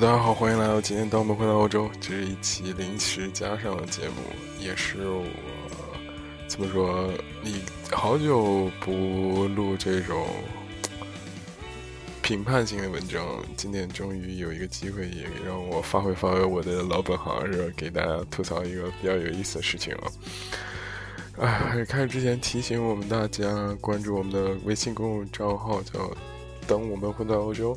[0.00, 1.06] 大家好，欢迎来到今天。
[1.10, 4.14] 当我们回到欧洲，这是一期临时加上的节目，
[4.58, 5.22] 也是我
[6.48, 7.10] 怎么说，
[7.42, 7.60] 你
[7.90, 10.26] 好久不录这种
[12.22, 13.22] 评判性的文章，
[13.58, 17.70] 今天终于有一个机会，也让我发挥发挥我的老本行，是？
[17.76, 20.08] 给大家吐槽一个比较有意思的事情啊。
[21.40, 26.10] 哎，开始之前提醒我们大家关注我们的微信公众账号，叫
[26.66, 27.76] “等我们回到欧洲”。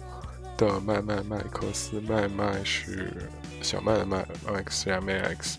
[0.58, 3.12] 的麦麦麦克斯麦麦是
[3.62, 4.26] 小麦的麦
[4.66, 5.58] ，X M A X。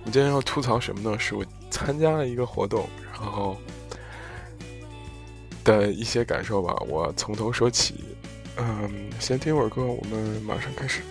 [0.00, 1.18] 我们今天要吐槽什么呢？
[1.18, 3.56] 是我参加了一个活动，然后
[5.64, 6.74] 的一些感受吧。
[6.88, 8.04] 我从头说起，
[8.56, 11.02] 嗯，先听会儿歌，我们马上开始。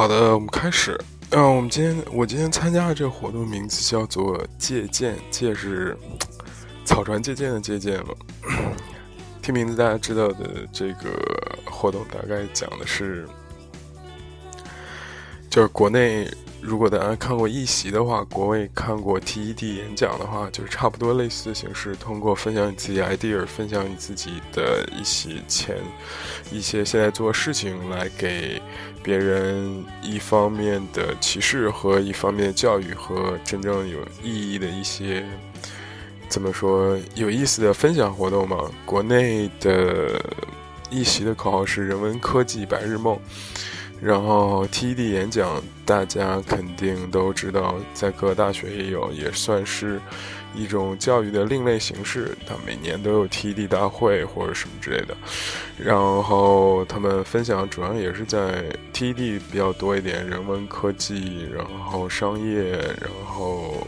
[0.00, 0.98] 好的，我们开始。
[1.32, 5.94] 嗯，我们今天我今天参加的这个活动名字叫做“借鉴”，借是
[6.86, 8.14] 草船借箭的借鉴吧。
[9.42, 11.10] 听名字大家知道的这个
[11.66, 13.28] 活动大概讲的是，
[15.50, 16.26] 就是国内。
[16.62, 25.76] 如果大家看过一席的话，国外看过 TED 演讲的话，就是差不多类似的形式，通过分享你自己 idea，分享你自己的一些前
[26.52, 28.60] 一些现在做事情，来给
[29.02, 35.24] 别人一方面的启示和一方面的教育和真正有意义的一些
[36.28, 38.70] 怎么说有意思的分享活动嘛？
[38.84, 40.20] 国内的
[40.90, 43.18] 一席的口号是“人文科技白日梦”。
[44.02, 50.00] 然后 TED 演讲，大家肯定都知道，在各大学也有，也算是
[50.54, 52.34] 一种教育的另类形式。
[52.46, 55.14] 他每年都有 TED 大会或者什么之类的。
[55.76, 63.86] 然后他们分享主要也是在 TED 比较多一点，人文科技，然后商业，然后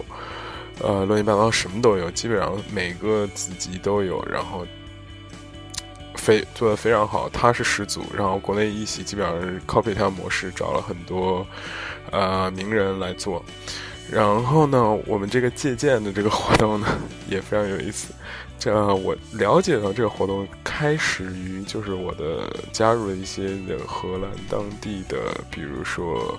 [0.83, 4.23] 呃乱七八糟什么都有，基本上每个子集都有。
[4.31, 4.67] 然后。
[6.23, 11.45] 非做的非常好，他是始祖，然后国内一席基本上是 copy 他模式，找了很多
[12.13, 13.45] 呃名人来做。
[14.09, 16.87] 然后呢，我们这个借鉴的这个活动呢
[17.29, 18.15] 也非常有意思。
[18.57, 25.17] 这我了解到这个活动开始于就是我的加入了一些的荷兰当地的，
[25.51, 26.39] 比如说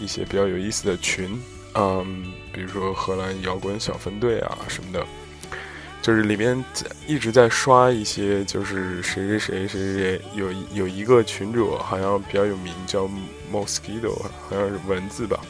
[0.00, 1.40] 一些比较有意思的群，
[1.74, 5.06] 嗯，比如说荷兰摇滚小分队啊什么的。
[6.02, 6.64] 就是里面
[7.06, 13.10] 一直在刷一些，就是谁谁谁谁谁有有一个群主好像比较有名，叫
[13.52, 14.16] Mosquito，
[14.48, 15.40] 好像是文字吧，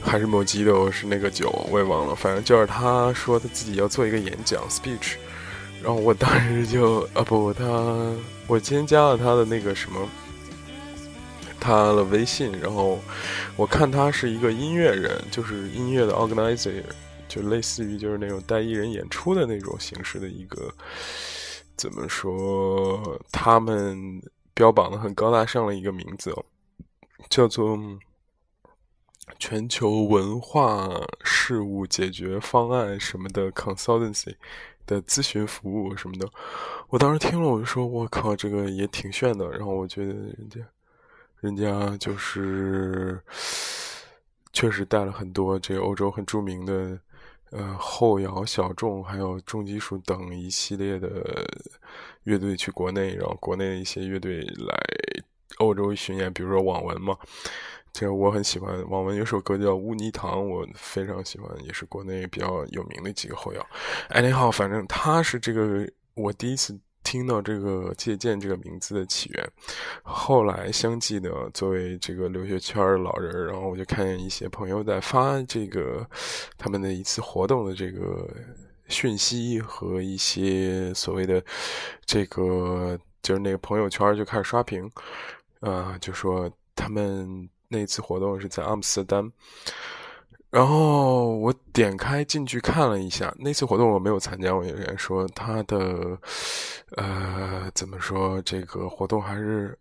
[0.00, 2.16] 还是 Mosquito 是那个酒，我也忘了。
[2.16, 5.14] 反正就是他说他自己要做一个演讲 speech，
[5.80, 7.64] 然后我当时就啊不，他
[8.48, 10.08] 我今天加了他的那个什么，
[11.60, 12.98] 他的微信，然后
[13.54, 16.82] 我看他是一个音乐人，就是音乐的 organizer。
[17.34, 20.70] 就类似于就是那种带艺人演出的那种形式的一个，
[21.74, 23.18] 怎么说？
[23.32, 24.20] 他们
[24.52, 26.44] 标榜的很高大上的一个名字哦，
[27.30, 27.78] 叫做
[29.38, 30.90] 全球文化
[31.24, 34.34] 事务解决方案什么的 consultancy
[34.84, 36.28] 的咨询服务什么的。
[36.88, 40.60] 我当时听了，我就说：“我靠，这个也挺炫的。”然后我觉得人家，
[41.40, 43.18] 人家就是
[44.52, 47.00] 确实带了很多这个欧洲很著名的。
[47.52, 51.46] 呃，后摇、小众还有重金属等一系列的
[52.24, 54.76] 乐队去国内，然后国内的一些乐队来
[55.58, 57.16] 欧洲巡演，比如说网文嘛，
[57.92, 58.88] 这个我很喜欢。
[58.88, 63.66] 网文有首歌叫《污泥塘》，我非常喜欢，也是国内比较有名的几个后摇。
[64.08, 66.78] 哎，你好，反正他是这个我第一次。
[67.02, 69.50] 听到这个借鉴这个名字的起源，
[70.02, 76.06] 后来相继的作为这个留学圈的老人，然后我就看见一些朋友在发这个
[76.56, 78.28] 他们的一次活动的这个
[78.88, 81.42] 讯息和一些所谓的
[82.04, 84.90] 这个就是那个朋友圈就开始刷屏，
[85.60, 89.32] 啊，就说他们那次活动是在阿姆斯特丹，
[90.52, 94.54] 然后我点开进去看了一下，那次活动我没有参加。
[94.54, 96.18] 我有人说他的，
[96.96, 98.40] 呃，怎么说？
[98.42, 99.76] 这个活动还是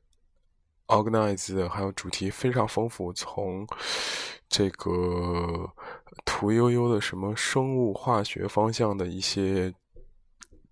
[0.88, 3.68] organize，还有主题非常丰富，从
[4.48, 5.70] 这个
[6.24, 9.74] 屠呦呦的什么生物化学方向的一些。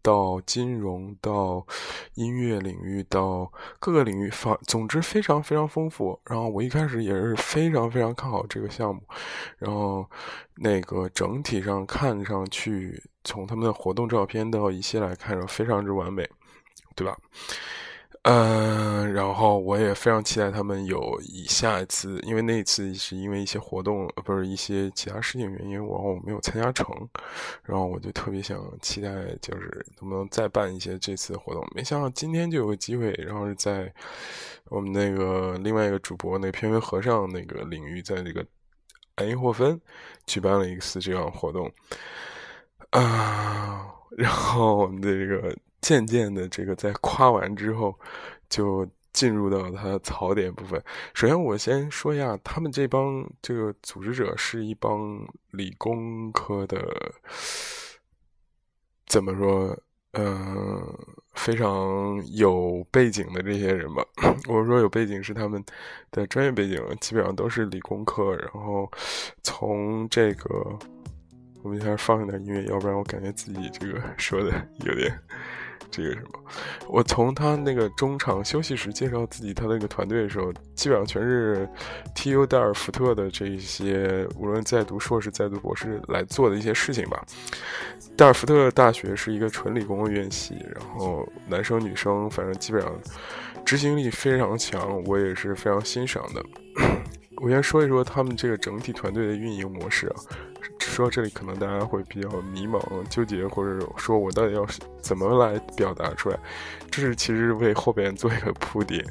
[0.02, 1.66] 到金融，到
[2.16, 6.20] 音乐领域，到各个领域，反总之非常非常丰富。
[6.26, 9.02] 然后我一开始也是非常非常看好这个项目，
[9.58, 10.10] 然后
[10.56, 16.30] 那个整体上看上去，从他们的活动照片到一些来看非常之完美，
[16.96, 17.18] 对吧？
[18.24, 26.86] 嗯，然后我也非常期待他们有以下一次，因为那一次是因为一些活动，不是一些其他事情原因，我我没有参加成，
[27.64, 29.10] 然后我就特别想期待，
[29.42, 31.66] 就是能不能再办一些这次活动。
[31.74, 33.92] 没想到今天就有个机会，然后是在
[34.66, 38.46] 我们那个另外一个主播那个偏偏和尚那个领域，在这个
[39.16, 39.80] 爱因霍芬
[40.26, 41.72] 举办了一次这样活动
[42.92, 43.88] 啊，
[44.18, 45.56] 然后我们的这个。
[45.82, 47.98] 渐渐的，这个在夸完之后，
[48.50, 50.82] 就进入到他的槽点部分。
[51.14, 56.80] 首先，我先说一下，他们这帮这个组织者是一帮理工科的，
[59.08, 59.78] 怎么说？
[60.14, 60.98] 嗯，
[61.34, 64.04] 非常有背景的这些人吧。
[64.50, 65.64] 我说有背景是他们
[66.10, 68.36] 的专业背景，基本上都是理工科。
[68.36, 68.92] 然后
[69.44, 70.50] 从这个，
[71.62, 75.16] 我们先放一点音乐，要不然我感觉自己这个说的有点。
[75.92, 76.40] 这个什么？
[76.88, 81.68] 我从他那个中场休息时介绍自己他那个团队的时候，基本上全是
[82.16, 82.46] T.U.
[82.46, 87.24] 戴尔福特的这一些，无论在读硕士、在读博士来做的一些事情吧。
[88.16, 92.92] 戴尔福特大学是一个纯理工的院系，然后男生女生反正基本上
[93.66, 96.44] 执行力非常强，我也是非常欣赏的。
[97.42, 100.16] 我先说一说他们这个整体团队的运营模式啊。
[100.80, 104.66] 说到这里，可能大家会比较迷茫、纠结，或者说我到底要
[105.02, 106.38] 怎么来表达出来？
[106.92, 109.06] 这是其实为后边做一个铺垫。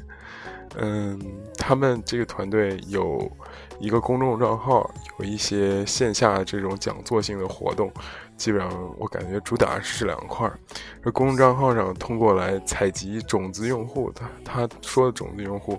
[0.77, 1.19] 嗯，
[1.57, 3.31] 他们这个团队有
[3.79, 7.91] 一个公众账号，有一些线下这种讲座性的活动。
[8.39, 10.57] 基本上我感觉主打是两块儿，
[11.03, 15.77] 这公众账号上通过来采集种子用户，他他说的种子用户，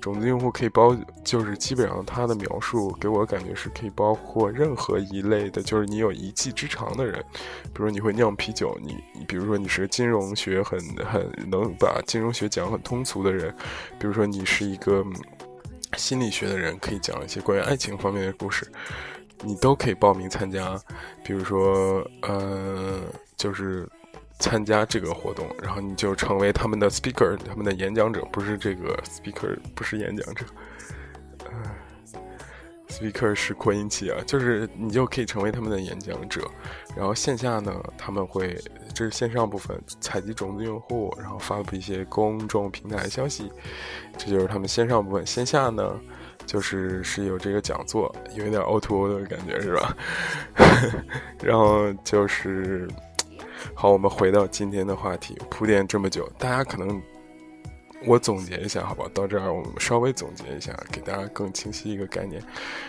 [0.00, 7.22] 种子用户可以包，就是基本上他的描述给我感觉是可以包括任何一类的，就是你有一技之长的人，
[7.64, 13.54] 比如说你会酿啤酒，你你比如说你是金融学很很能把金融学讲很通俗的人，
[13.98, 15.04] 比如说你是一个
[15.98, 18.66] 心理学的人，可以讲一些关于爱情方面的故事。
[19.44, 20.76] 你都可以报名参加，
[21.22, 23.00] 比如说，呃，
[23.36, 23.88] 就是
[24.40, 30.44] 参加这个活动，然后你就成为他们的 speaker，他们的演讲者，不是这个 speaker，不是演讲者，
[31.44, 31.50] 呃
[32.88, 36.42] ，speaker 是扩音器啊，就是你就可以成为他们的演讲者，
[36.96, 38.60] 然后线下呢，他们会
[38.92, 43.52] 这是线上部分采集种子用户，然后发布一些公众平台消息，
[44.16, 45.96] 这就是他们线上部分，线下呢。
[46.48, 49.94] 就是是有这个讲座，有一点 O to O 的感觉，是吧？
[51.44, 52.88] 然后就是，
[53.74, 57.02] 好，我们回到今天的话题，铺垫这么久，大家可能
[58.06, 59.04] 我总结一下，好吧？
[59.12, 62.42] 到这儿我们稍微总结一下，给大家更清晰一个概念。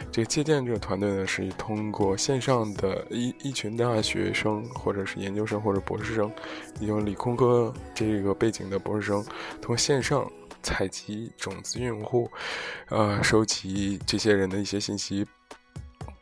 [0.10, 6.32] 这个借鉴这个团队呢，是通过线上的一一群大学生，或者是研究生或者博士生，
[6.80, 9.22] 有理工科这个背景的博士生，
[9.60, 10.26] 通过线上。
[10.62, 12.30] 采集种子用户，
[12.90, 15.26] 呃，收集这些人的一些信息，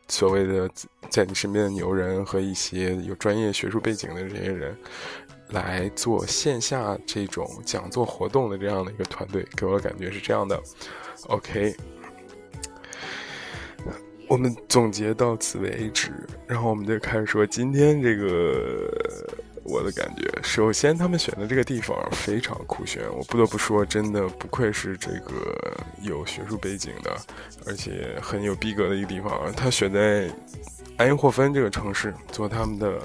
[0.08, 0.70] 所谓的
[1.10, 4.78] 在你身边的牛人和一些有专业学术背景的这些人，
[5.50, 10.62] 来做线下这种讲座活动的这样的一个团队，给我的感觉是这样的。
[11.28, 11.76] OK，
[14.30, 16.12] 我们总结到此为止，
[16.46, 19.38] 然后我们就开始说今天这个。
[19.68, 27.16] 我的感觉，首先他们选的这个地方非常酷炫，我不得不说，真的不愧是这个有学术背景的，
[27.66, 29.52] 而且很有逼格的一个地方。
[29.54, 30.30] 他选在
[30.98, 32.98] 埃因霍芬这个城市做他们的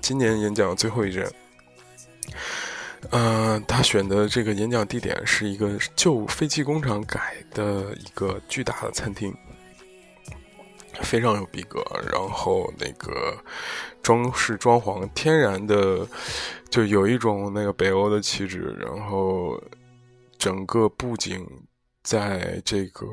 [0.00, 1.30] 今年演讲最后一站。
[3.10, 9.32] 嗯，他选的这个演讲地点是一个旧废弃工厂改的一个巨大的餐厅。
[11.02, 13.36] 非常有逼格，然后那个
[14.02, 16.06] 装饰装潢天然的，
[16.70, 18.76] 就有一种那个北欧的气质。
[18.80, 19.60] 然后
[20.38, 21.46] 整个布景
[22.06, 23.04] 在这个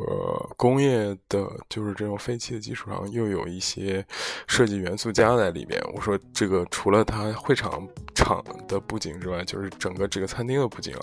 [0.56, 4.06] 工业的，就是这种废弃的基础上，又有一些
[4.46, 5.82] 设计元素加在里面。
[5.96, 10.96] 我说这个除了它会场场的布景之外，就是整个这个餐厅的布景，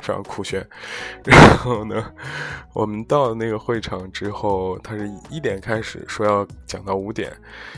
[0.00, 0.68] 非常酷炫。
[1.22, 2.12] 然后呢，
[2.74, 7.32] 我们到了那个会场之后，他是一点开始说要讲到五点，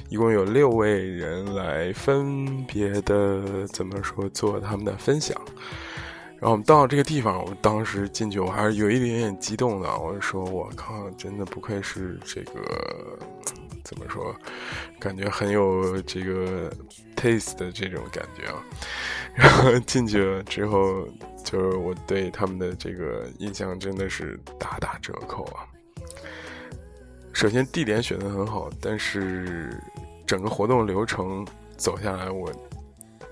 [0.09, 5.39] 一共有六位人来分别的怎么说做他们的分享。
[6.41, 13.19] 然后我们到这个地方，我当时进去我还是有一点点激动的，我就说：“我靠，真的不愧是这个。”
[13.85, 14.37] 怎么说？
[15.01, 16.71] 感觉很有这个
[17.17, 18.63] taste 的这种感觉啊。
[19.35, 21.09] 然后进去了之后，
[21.43, 25.65] 就是我对他们的这个印象真的是大打折扣啊。
[27.33, 29.81] 首先地点选的很好，但是
[30.27, 31.47] 整个活动流程
[31.79, 32.53] 走下来，我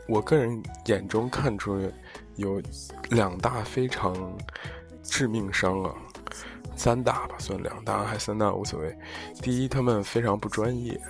[0.09, 1.79] 我个人眼中看出
[2.37, 2.63] 有
[3.11, 4.15] 两大非常
[5.03, 5.93] 致命伤啊。
[6.79, 8.95] 三大吧，算两大还三大无所谓。
[9.41, 11.01] 第一，他们非常不专业，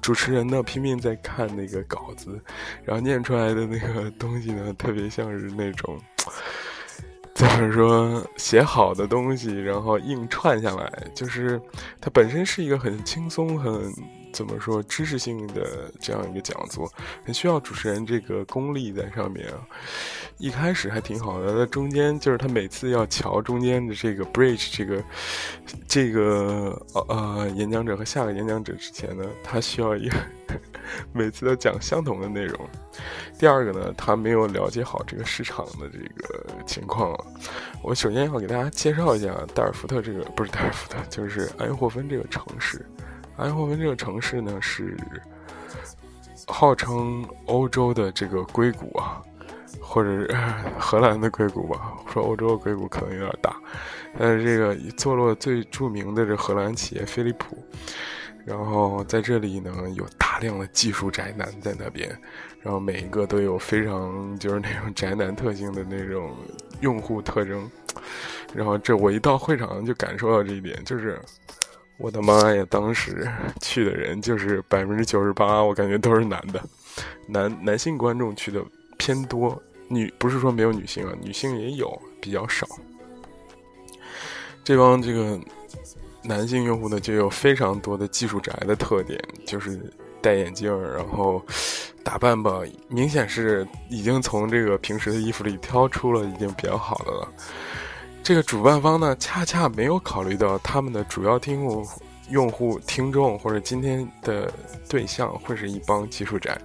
[0.00, 2.40] 主持人呢拼命在看那个稿子，
[2.84, 5.98] 然后念出来的那个东西呢，特别像是那种，
[7.34, 11.60] 怎么说写好的东西，然后硬串下来，就是
[12.00, 13.92] 它本身是一个很轻松很。
[14.32, 16.90] 怎么说知识性的这样一个讲座，
[17.24, 19.54] 很需要主持人这个功力在上面啊。
[20.38, 25.04] 一开始还挺好的，那中间就是他每次要瞧中间的这个 bridge，这个
[25.86, 30.16] 这个呃演讲者和下个演讲者之前呢，他需要一个
[31.12, 32.58] 每次都讲相同的内容。
[33.38, 37.14] 第二个呢，他没有了解好这个市场的这个情况。
[37.82, 42.84] 我首先要给大家介绍一下代尔福特这个，不是代尔福特，就是埃因霍芬这个城市。
[43.40, 44.94] 埃因霍温这个城市呢，是
[46.46, 49.22] 号称欧洲的这个硅谷啊，
[49.80, 50.36] 或者是
[50.78, 51.94] 荷兰的硅谷吧。
[52.12, 53.56] 说欧洲的硅谷可能有点大，
[54.18, 57.56] 但是这个坐落最著名的这荷兰企业飞利浦，
[58.44, 62.10] 然后在这里呢，有大量的技术宅男在那边，
[62.60, 66.36] 然后每一个都有非常就是那种宅男特性的那种
[66.80, 67.70] 用户特征，
[68.54, 71.18] 然后这我一到会场就感受到这一点，就是。
[72.00, 72.66] 我的妈呀！
[72.70, 73.30] 当时
[73.60, 76.60] 去的人就是百分之九十八，我感觉都是男的，
[77.28, 78.64] 男男性观众去的
[78.96, 82.66] 偏多，女不是说没有女性啊，女性也有，比较少。
[84.64, 85.38] 这帮这个
[86.22, 89.78] 男性用户呢，就有非常多的技术宅的特点，就是
[90.22, 91.44] 戴眼镜，然后
[92.02, 97.28] 打扮吧，明显是已经从这个平时的衣服里挑出了已经比较好的了。
[98.30, 101.84] 这个主办方呢，恰恰没有考虑到他们的主要听户、
[102.28, 104.48] 用户、听众或者今天的
[104.88, 106.56] 对象会是一帮技术宅，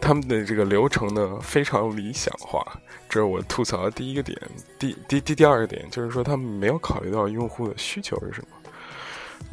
[0.00, 2.66] 他们的这个流程呢非常理想化，
[3.06, 4.34] 这是我吐槽的第一个点。
[4.78, 8.70] 第第第第二个点就是说，他们没有考虑到用户的需求是什么。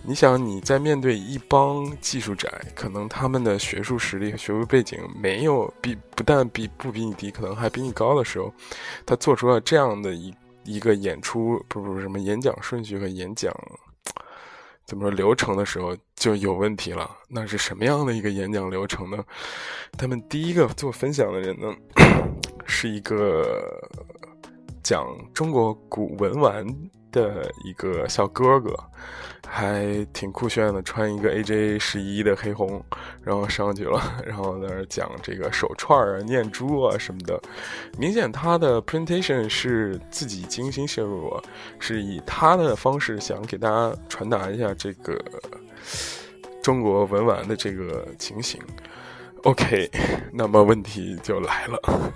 [0.01, 8.53] 你想你在面对一帮技术宅，可能他们的学术实力和学术背景没有比不但比不比你低，可能还比你高的时候，
[9.05, 10.33] 他做出了这样的一。
[10.69, 13.51] 一个演出不不什么演讲顺序和演讲
[14.85, 17.09] 怎么说流程的时候就有问题了。
[17.27, 19.23] 那是什么样的一个演讲流程呢？
[19.97, 21.73] 他们第一个做分享的人呢，
[22.65, 23.81] 是一个
[24.83, 26.65] 讲中国古文玩。
[27.11, 28.75] 的一个小哥哥，
[29.47, 32.83] 还挺酷炫的，穿一个 AJ 十一的黑红，
[33.23, 37.39] 然后上去了， 然后在那讲这个手串啊、念珠啊什么的。
[37.97, 41.41] 明显他的 presentation 是自己精心摄入，
[41.79, 45.19] 是以他的方式想给大家传达一下这个
[46.61, 48.61] 中国文玩的这个情形。
[49.43, 49.89] OK，
[50.31, 52.11] 那么问题就来了，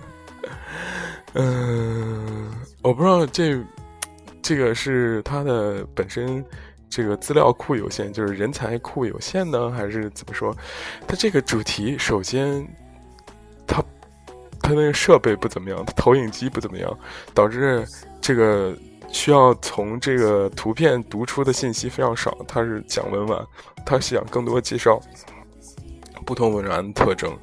[1.34, 2.52] 嗯，
[2.84, 3.60] 我不知道这。
[4.44, 6.44] 这个是他的本身，
[6.90, 10.56] 这个资料库有限，就是人才库有限呢，还是怎么说？
[11.08, 12.68] 他这个主题首先，
[13.66, 13.82] 他
[14.62, 17.00] 他那个设备不怎么样，他投影机不怎么样，
[17.34, 17.88] 导致
[18.20, 22.38] 这个需要从这个图片读出的信息非常少。
[22.46, 23.48] 他是讲文玩，
[23.86, 25.02] 他想更多介绍
[26.26, 27.34] 不同文玩特征，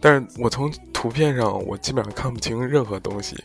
[0.00, 3.36] 但是我从图片上我基本上看不清任何东西。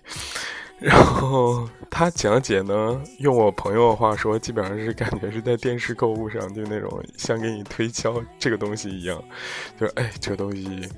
[0.81, 9.23] 然后他讲解呢，用我朋友的话说，基本上是感觉是在电视购物上，就那种像给你推销这个东西一样，
[9.79, 10.89] 就是哎，这个东西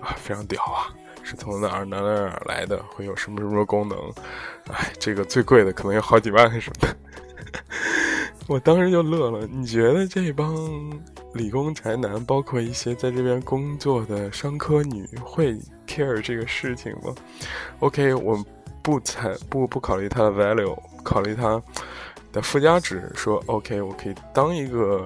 [0.00, 3.98] 啊非常屌啊，是从哪儿哪儿哪儿来的，会有什么什么功能，
[4.70, 6.96] 哎，这个最贵的可能有好几万什么的。
[8.48, 9.46] 我当时就乐了。
[9.46, 10.54] 你觉得这帮
[11.32, 17.14] 理工宅男，包括一些在这边工作的商科女，会 care 这个事情吗
[17.78, 18.38] ？OK，我。
[18.82, 21.62] 不采不不考虑它的 value，考虑它
[22.32, 25.04] 的附加值，说 OK，我可以当一个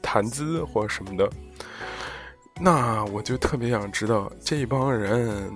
[0.00, 1.28] 谈资或什么的。
[2.60, 5.50] 那我就特别想知道，这一帮人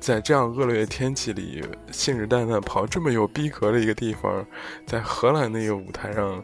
[0.00, 4.44] 在这样恶劣天气里，信誓旦旦跑这么有逼格的一个地方，
[4.86, 6.42] 在荷兰那个舞台上，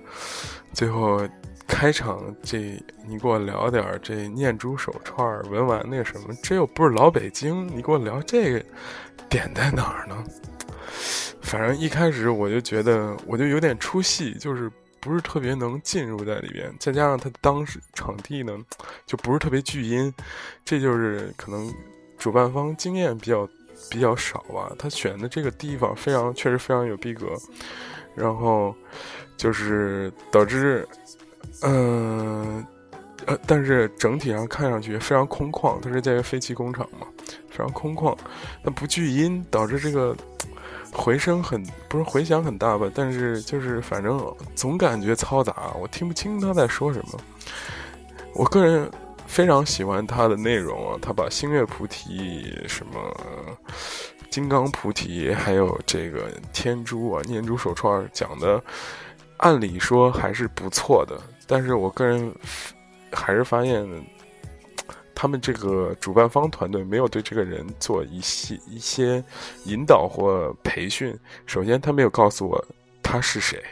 [0.73, 1.21] 最后
[1.67, 8.65] 开场这你给我聊点这念珠手串、文玩那什么，这又不是老北京，你给我聊这个
[9.29, 10.25] 点在哪儿呢？
[11.41, 16.75] 反正一开始我就觉得，我就有点出戏，就是不是特别能进入在里边。
[16.81, 18.57] 再加上他当时场地呢，
[19.07, 20.13] 就不是特别巨音，
[20.65, 21.73] 这就是可能
[22.19, 23.47] 主办方经验比较
[23.91, 24.73] 比较少吧。
[24.79, 27.27] 他选的这个地方非常确实非常有逼格，
[28.15, 28.75] 然后
[29.37, 30.89] 就是导致，
[31.63, 32.65] 嗯
[33.27, 35.79] 呃，但是整体上看上去非常空旷。
[35.81, 37.07] 它是在一个废弃工厂嘛，
[37.55, 38.15] 非常空旷，
[38.63, 40.15] 那不聚音导致这个。
[40.97, 47.19] 回声很不是回响很大吧，但是就是反正总感觉嘈杂，我听不清他在说什么。
[48.33, 48.89] 我个人
[49.27, 53.01] 非常喜欢他的内容啊，他把星月菩提、什么
[54.31, 58.63] 金刚菩提，还有这个天珠啊、念珠手串讲的，
[59.39, 62.33] 按理说还是不错的，但是我个人
[63.11, 63.85] 还是发现。
[65.15, 69.23] 他们这个主办方团队没有对这个人做一些一些
[69.65, 71.17] 引导或培训。
[71.47, 72.65] 首先，他没有告诉我
[73.03, 73.63] 他是谁，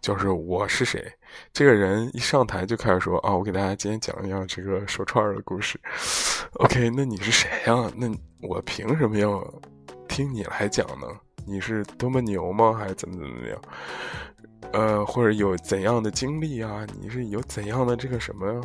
[0.00, 1.04] 就是我是谁。
[1.52, 5.78] 这个人一上台就开始说：“啊，我给大家今天讲一讲这个手串的故事。”
[6.60, 7.90] OK，那你是谁呀？
[7.94, 8.08] 那
[8.40, 9.46] 我凭什么要
[10.08, 11.06] 听你来讲呢？
[11.44, 12.72] 你是多么牛吗？
[12.72, 13.60] 还是怎么怎么样？
[14.72, 16.86] 呃，或者有怎样的经历啊？
[17.00, 18.60] 你是有怎样的这个什么？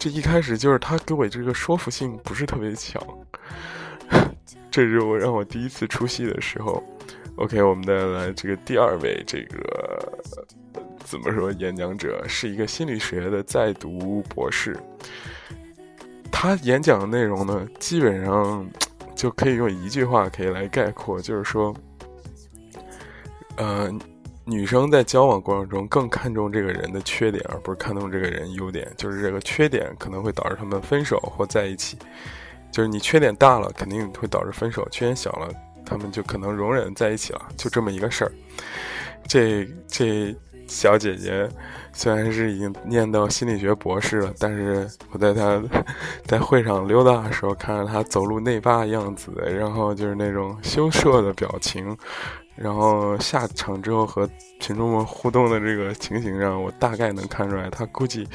[0.00, 2.98] 这一开始就是他给我这个说服性不是特别强，
[4.70, 6.82] 这是我让我第一次出戏的时候。
[7.36, 10.10] OK，我们再来这个第二位这个
[11.04, 14.74] 怎么说演讲者是一个心理学的在读博士，
[16.32, 18.66] 他演讲的内容呢，基本上
[19.14, 21.76] 就可以用一句话可以来概括，就是说，
[23.56, 23.92] 呃。
[24.44, 28.90] 女生在交往过程中更看重这个人的缺点，而不是看重这个人优点。
[28.96, 31.96] 就是这个缺点可能会导致他们分手或在一起。
[32.72, 35.52] 就是你缺点大了，肯定会导致分手；缺点小了，
[35.84, 37.48] 他们就可能容忍在一起了。
[37.56, 38.32] 就这么一个事儿。
[39.26, 40.34] 这这
[40.70, 41.48] 小姐姐
[41.92, 45.60] 虽然是已经念到心理学博士了，但是我在她
[46.24, 51.96] 在会上溜达的时候，看到她走路内八的样子，然后就是那种羞涩的表情。
[52.54, 54.28] 然后下场之后和
[54.60, 58.28] 群众们互动的这个情形上，我大概能看出来，她估计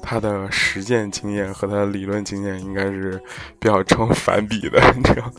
[0.00, 3.20] 她的实践经验和她的理论经验应该是
[3.58, 5.32] 比较 成反比的，你知道？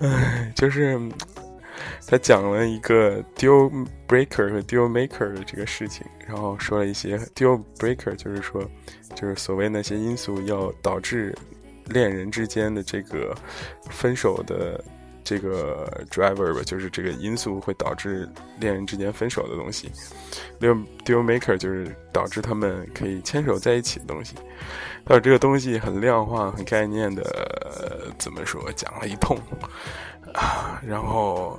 [0.00, 0.98] 唉，就是
[2.06, 3.70] 他讲了一个 deal
[4.06, 8.62] breaker 和 deal maker 的这个事情，然后说了一些 deal breaker，就是说，
[9.14, 11.34] 就是所谓那些因素要导致
[11.86, 13.34] 恋人之间的这个
[13.90, 14.82] 分手的。
[15.28, 18.28] 这个 driver 吧，就是这个因素会导致
[18.60, 19.90] 恋人之间分手的东西。
[20.60, 24.36] deal deal maker 就是导致他们可以牵手在一起的东西。
[25.04, 28.70] 但是这个东西很量化、很概念的，怎么说？
[28.76, 29.36] 讲了一通
[30.32, 31.58] 啊，然后，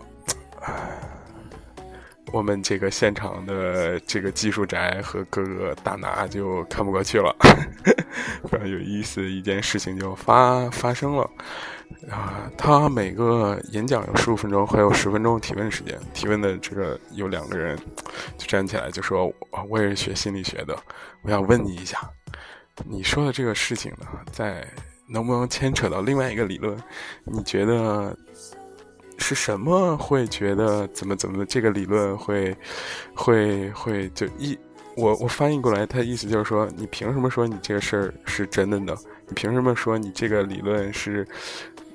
[2.33, 7.33] 我们这个现场的这个技术宅和各个大拿就看不过去了。
[8.49, 11.29] 非常有意思的一件事情就发发生了。
[12.11, 15.97] 啊，他每个演讲有十五分钟，还有十分钟提问时间。
[16.13, 17.77] 提问的这个有两个人
[18.37, 19.33] 就站起来就说
[19.69, 20.77] ：“我也是学心理学的，
[21.23, 21.97] 我想问你一下，
[22.85, 24.67] 你说的这个事情呢，在
[25.07, 26.77] 能不能牵扯到另外一个理论？
[27.23, 28.15] 你觉得
[29.17, 31.45] 是什么会觉得怎么怎么？
[31.45, 32.55] 这个理论会
[33.13, 34.57] 会会就一
[34.95, 38.95] 我我翻译过来，他意思就是说，你凭什么说你这个事儿是真的呢？
[39.27, 41.27] 你凭什么说你这个理论是？”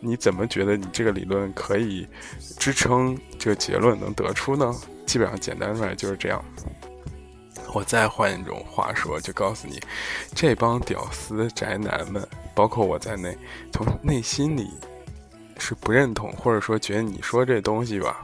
[0.04, 2.04] 你怎么觉得你这个理论可以
[2.58, 4.74] 支撑这个结论能得出呢？
[5.06, 6.44] 基本上简单出来就是这样。
[7.72, 9.78] 我再换一种话说，就告诉你，
[10.34, 13.38] 这帮屌丝宅男们，包括我在内，
[13.70, 14.68] 从内心里
[15.58, 18.22] 是不认同，或者说觉得你说这东西吧，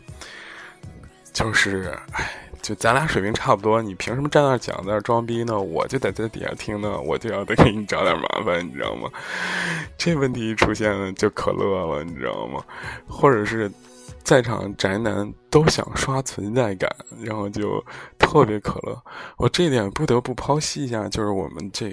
[1.32, 2.30] 就是唉。
[2.60, 5.58] 就咱俩水平差不多，你凭什么站那讲，在那装逼呢？
[5.58, 9.08] 我就得在底下听呢，我就要得给你找点麻烦，你知道吗？
[9.96, 12.62] 这问题一出现了就可乐了，你知道吗？
[13.06, 13.70] 或者是
[14.24, 17.82] 在场宅男都想刷存在感，然后就
[18.18, 19.00] 特别可乐。
[19.36, 21.88] 我这一点不得不剖析一下，就是我们这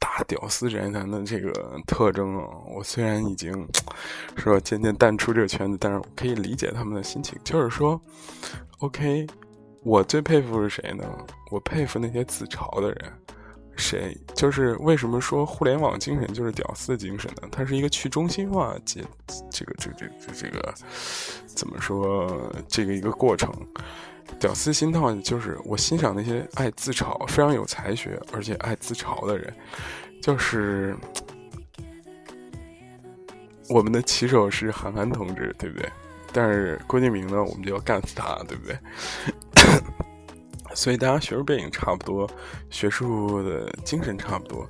[0.00, 2.44] 大屌丝宅男的这个特征啊。
[2.74, 3.68] 我虽然已经
[4.36, 8.00] 说渐渐淡出这个圈子，但是我可以理解他们的心情，就是说
[8.78, 9.24] ，OK。
[9.82, 11.04] 我最佩服是谁呢？
[11.50, 13.12] 我佩服那些自嘲的人。
[13.76, 14.14] 谁？
[14.34, 17.48] 就是为什么说互联网精神就是屌丝精神呢？
[17.50, 19.00] 它是一个去中心化，这
[19.50, 20.74] 这个这这这这个
[21.46, 22.52] 怎么说？
[22.68, 23.50] 这个一个过程。
[24.38, 29.52] 屌丝心态就是我欣赏那些爱自嘲、非常有才学而且爱自嘲的人，
[30.22, 30.96] 就是
[33.68, 35.90] 我们的骑手是韩寒同志，对不对？
[36.32, 38.78] 但是郭敬明呢，我们就要干死他，对不对？
[40.74, 42.30] 所以大家学术背景差不多，
[42.70, 44.68] 学术的精神差不多，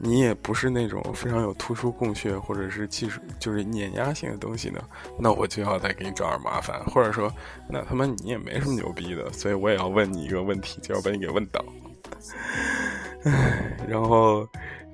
[0.00, 4.80] 你也不是那种非常有突出贡献或者是技术就是碾压性的东西呢，
[5.18, 7.32] 那我就要再给你找点麻烦，或者说，
[7.68, 11.64] 那他妈你也没什么牛逼的，所以我也要问你一个问题，就要把你给问倒。
[13.24, 14.48] 唉，然后。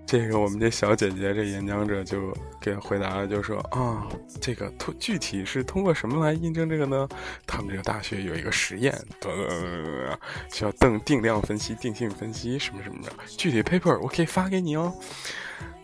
[0.05, 4.07] 这个我们这小姐姐这演讲者就给回答了，就说啊，
[4.43, 7.09] 这个通具体是通过什么来印证这个呢？
[7.47, 10.19] 他们这个大学有一个实验，呃，
[10.51, 14.93] 需要定定量分析、定性分析什么什么的，具体 paper 我可以发给你哦。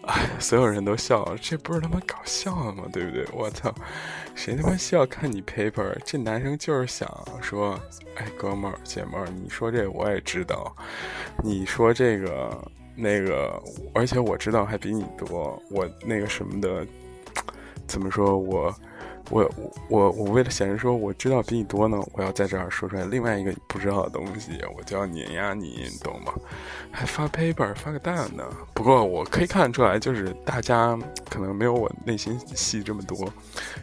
[0.02, 2.84] 哎，所有人都笑了，这不是他妈搞笑吗？
[2.92, 3.26] 对不对？
[3.32, 3.74] 我操，
[4.34, 5.96] 谁他妈笑看你 paper？
[6.04, 7.08] 这男生就是想
[7.40, 7.80] 说，
[8.16, 10.76] 哎，哥们儿姐们儿，你说这我也知道，
[11.42, 12.70] 你说这个。
[13.00, 13.62] 那个，
[13.94, 15.56] 而且我知道还比你多。
[15.70, 16.84] 我那个什么的，
[17.86, 18.36] 怎么说？
[18.36, 18.74] 我，
[19.30, 19.50] 我，
[19.88, 26.34] 我，我为了显示说我知道比你多呢，我要在这儿说出来另外一个不知道的东西，我就要碾压你，你懂吗？
[26.90, 28.44] 还发 paper 发个蛋呢？
[28.74, 30.98] 不过我可以看得出来，就是大家
[31.30, 33.32] 可能没有我内心戏这么多，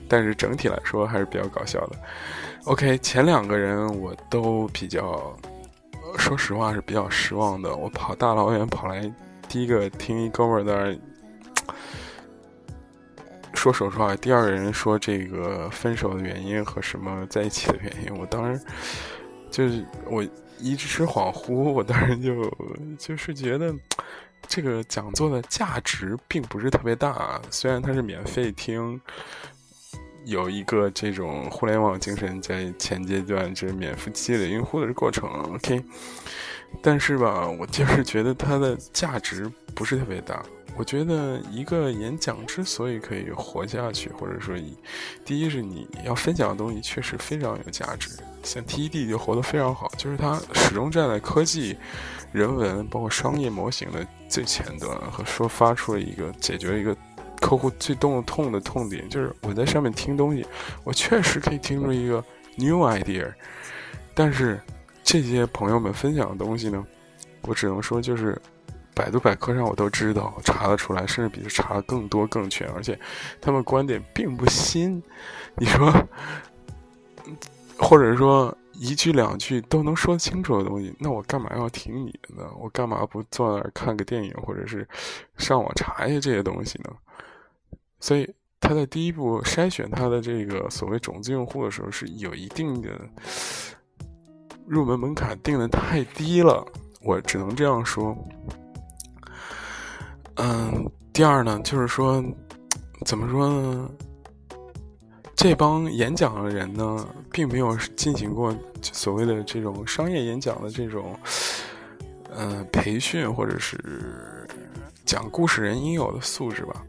[0.09, 1.95] 但是整体来说还是比较搞笑的。
[2.65, 5.33] OK，前两个人我都比较。
[6.17, 7.75] 说实话是比较失望的。
[7.75, 9.11] 我跑大老远跑来，
[9.47, 10.99] 第一个听一哥们儿在
[13.53, 18.61] 说实话，第二个人说这个分手的原因和什么在一起的原因，我当时
[19.49, 20.23] 就是我
[20.59, 22.51] 一时恍惚，我当时就
[22.97, 23.73] 就是觉得
[24.47, 28.99] 这个讲座的价值并不是特别大，虽然它是免费听。
[30.25, 35.83] 有一个这种互联网精神在前阶段，就是免费积累用户的过程，OK。
[36.81, 40.43] 但是吧，我就是觉得它的价值不是特别大。
[40.77, 44.53] 我觉得一个演讲之所以可以活下去，或者说，
[45.23, 48.09] 第一是你要分享的东西确实非常有价值。
[48.43, 51.77] 像 TED 就活得非常好，就是它始终站在科技、
[52.33, 56.95] 人文包括商业模型的最前端，和说发出了一个解决一个。
[57.45, 60.43] 客户最动痛的痛点就是我在上面听东西，
[60.83, 62.15] 我确实可以听出一个
[62.55, 63.31] new idea，
[64.15, 64.59] 但是
[65.03, 66.83] 这些朋友们分享的东西呢，
[67.43, 68.35] 我只能说就是
[68.95, 72.99] 百度百科上我都知道，查得出来，甚至比查更多更全，而且
[73.39, 74.99] 他们观点并不新。
[75.57, 75.93] 你说，
[77.77, 82.49] 或者说一句两句都能说清楚的东西，那我干嘛要听你的呢？
[82.59, 84.87] 我干嘛不坐那儿看个电影，或者是
[85.37, 86.89] 上网查一下这些东西呢？
[88.05, 92.91] 所以他在第一步筛选他的这个所谓种子用户的时候，是有一定的
[94.67, 96.63] 入门门槛定的太低了，
[97.01, 98.15] 我只能这样说。
[100.35, 102.23] 嗯，第二呢，就是说，
[103.07, 103.89] 怎么说呢？
[105.35, 111.17] 这帮演讲的人呢，并没有进行过所谓的这种商业演讲的这种，
[112.29, 114.47] 呃，培训或者是
[115.05, 116.85] 讲故事人应有的素质吧。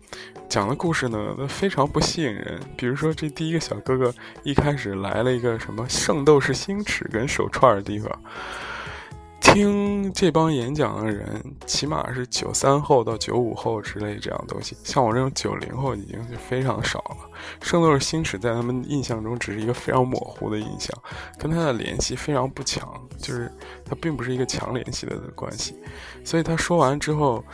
[0.48, 2.60] 讲的故事呢，那非常不吸引人。
[2.76, 8.10] 比如说，这第一个小哥哥一开始来了一个什么圣斗士星矢跟手串的地方，
[9.40, 14.76] 听这帮演讲的人，起码是九三后到九五后之类这样东西。
[14.84, 17.28] 像我这种九零后已经就非常少了。
[17.60, 20.96] 圣斗士星矢在他们印象中只是一个非常模糊的印象，
[21.38, 23.52] 跟他的联系非常不强，就是
[23.84, 25.76] 他并不是一个强联系的关系。
[26.24, 27.44] 所以他说完之后。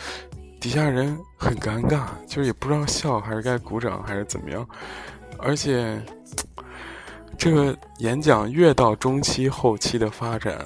[0.62, 4.64] 底下人很尴尬，就是也不知道笑还是该鼓掌还是怎么样，
[5.40, 6.00] 而且
[7.36, 10.64] 这个演讲越到中期后期的发展，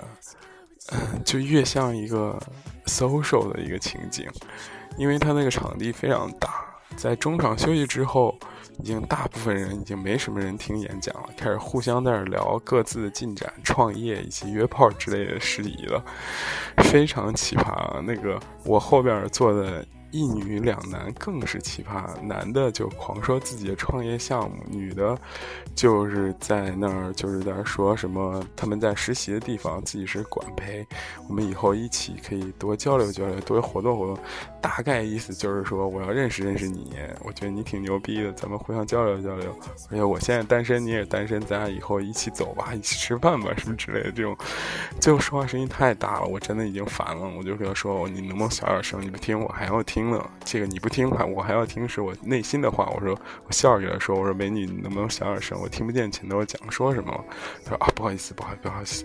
[0.93, 2.39] 嗯，就越像一个
[2.85, 4.29] social 的一个情景，
[4.99, 6.51] 因为他那个场地非常大，
[6.95, 8.39] 在中场休息之后，
[8.79, 16.05] 已经大部分人已经没什么人听演讲了，开始互相在那聊各自的进展、创业以及约炮之类的事宜了。
[16.85, 25.19] 非常奇葩，那个我后边坐的一女两男更是奇葩，男的就狂说自己的创业项目，女的，
[25.75, 30.87] 就是在那儿就是在说什么他们在实习的地方自己是管培，
[31.29, 34.19] 我们以后一起可以多交流交流，多活动活动。
[34.67, 39.57] 大概意思就是说，我要认识认识你，我觉得你挺牛逼的，咱们互相交流交流。
[39.91, 44.37] 而且我现在单身，你也单身，咱俩以后一起走吧，一起吃饭吧，什么之类的这种。
[45.01, 49.01] 最后说话声音太大了，我真的已经烦了，我就跟他说：“你能不能小点声？
[49.01, 50.31] 你不听，我还要听呢。
[50.45, 55.57] 这个你不听，我还要听，是我内心的话。”我说，我笑着跟他说：“我说美女，你能不能小点声？
[55.61, 57.25] 我听不见前头讲说什么。”
[57.65, 59.05] 他说：“啊，不好意思，不好意思，不好意思。”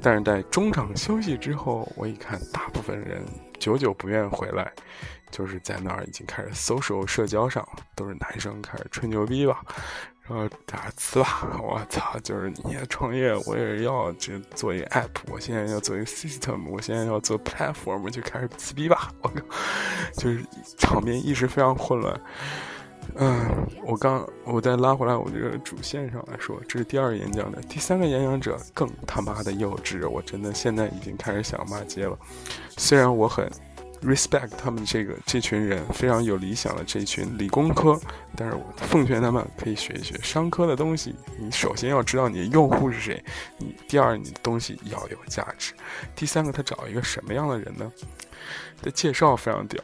[0.00, 3.24] 但是在中场休息之后，我一看，大部分人
[3.62, 4.72] 久久不愿回来，
[5.30, 9.64] 就是在那儿已经开始 social 社交上，都是男生开始吹牛逼吧，
[10.26, 19.44] 然后打词吧， 我操，就是你也创业，我也要这做一个 app，我现在要做一个 system，我现在要做 platform，就开始撕逼吧，我靠，
[20.14, 20.44] 就是
[20.76, 22.20] 场面一直非常混乱。
[23.16, 32.18] 嗯，我刚我再拉回来我这个主线上来说，这是第二个演讲的第三个演讲者更他妈的幼稚，我真的现在已经开始想骂街了。
[32.78, 33.50] 虽然我很
[34.02, 38.00] respect 他们这个这群人非常有理想的这群理工科，
[38.34, 41.14] 但是我奉劝他们可以学一学商科的东西。
[41.38, 43.22] 你首先要知道你的用户是谁，
[43.58, 45.74] 你第二你的东西要有价值，
[46.16, 47.92] 第三个他找一个什么样的人呢？
[48.80, 49.80] 的介绍非常屌。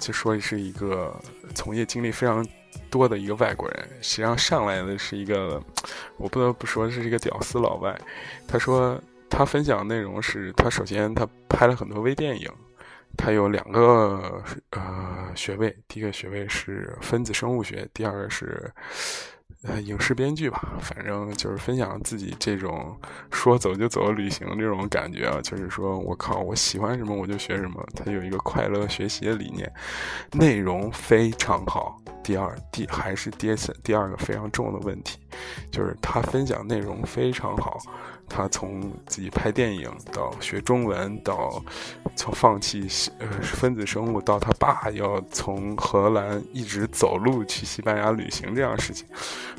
[0.00, 1.14] 就说是一个
[1.54, 2.44] 从业经历非常
[2.90, 5.62] 多的一个外国人，实际上上来的是一个，
[6.16, 7.96] 我不得不说是一个屌丝老外。
[8.48, 12.50] 他说他分享内容是他首先他拍了很多微电影，
[13.16, 18.72] 他有两个呃学位，第一个学位是分子生物学，第二个是。
[19.62, 22.98] 呃，影视编剧吧，反正就是分享自己这种
[23.30, 27.86] 说走就走的旅行这种感觉啊，就是说我靠，我喜欢什么我就学什么。
[27.94, 29.70] 他有一个快乐学习的理念，
[30.32, 32.00] 内容非常好。
[32.22, 35.18] 第二，第还是第二次第二个非常重的问题，
[35.70, 37.78] 就是他分享内容非常好。
[38.30, 41.60] 他从自己拍电影到学中文，到
[42.14, 42.86] 从放弃
[43.18, 49.04] 呃分子生物，到他爸要从荷兰一直走路去西班牙旅行这样事情，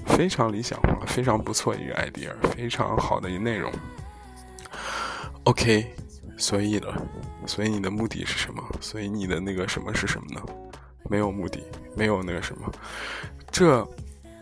[0.06, 3.70] 非常理想化，非常不错一个 idea，非常好的一个内容。
[5.44, 5.86] OK，
[6.38, 6.88] 所以呢，
[7.46, 8.64] 所以你的目的是什么？
[8.80, 10.42] 所以你的那个什么是什么呢？
[11.10, 11.60] 没有目的，
[11.94, 12.72] 没有那个什么，
[13.52, 13.86] 这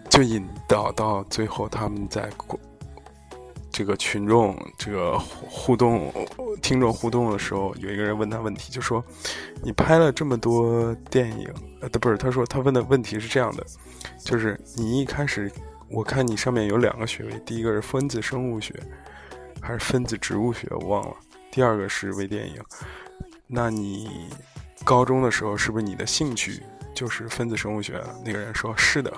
[0.07, 2.59] 就引导到最后他们在国。
[3.79, 6.11] 这个群众这个互动
[6.61, 9.01] 听众互动的时候，有一个人问他问题，就说
[9.63, 11.47] ：“你拍了这么多电影，
[11.79, 12.17] 呃，不是？
[12.17, 13.65] 他说他问的问题是这样的，
[14.21, 15.49] 就是你一开始
[15.89, 18.77] 我看你上面有两个学位，第一个是分子生物学，
[19.61, 20.67] 还是分子植物学？
[20.71, 21.15] 我忘了。
[21.49, 22.61] 第二个是微电影。
[23.47, 24.27] 那你
[24.83, 26.61] 高中的时候是不是你的兴趣
[26.93, 28.03] 就是分子生物学？
[28.25, 29.13] 那个人说是的，